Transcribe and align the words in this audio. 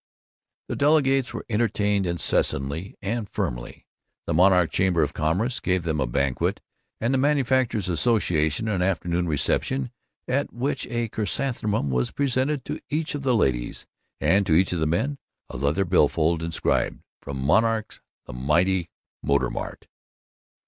The 0.67 0.75
delegates 0.75 1.31
were 1.31 1.45
entertained, 1.47 2.07
incessantly 2.07 2.97
and 3.03 3.29
firmly. 3.29 3.85
The 4.25 4.33
Monarch 4.33 4.71
Chamber 4.71 5.03
of 5.03 5.13
Commerce 5.13 5.59
gave 5.59 5.83
them 5.83 5.99
a 5.99 6.07
banquet, 6.07 6.59
and 6.99 7.13
the 7.13 7.19
Manufacturers' 7.19 7.87
Association 7.87 8.67
an 8.67 8.81
afternoon 8.81 9.27
reception, 9.27 9.91
at 10.27 10.51
which 10.51 10.87
a 10.87 11.07
chrysanthemum 11.09 11.91
was 11.91 12.09
presented 12.09 12.65
to 12.65 12.79
each 12.89 13.13
of 13.13 13.21
the 13.21 13.35
ladies, 13.35 13.85
and 14.19 14.43
to 14.47 14.55
each 14.55 14.73
of 14.73 14.79
the 14.79 14.87
men 14.87 15.19
a 15.51 15.57
leather 15.57 15.85
bill 15.85 16.07
fold 16.07 16.41
inscribed 16.41 17.03
"From 17.21 17.37
Monarch 17.37 18.01
the 18.25 18.33
Mighty 18.33 18.89
Motor 19.21 19.51
Mart." 19.51 19.87